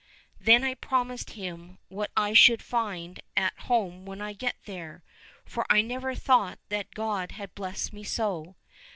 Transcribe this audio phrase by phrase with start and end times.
[0.49, 5.03] —Then I promised him what I should find at home when I got there,
[5.45, 8.55] for I never thought that God had blessed me so.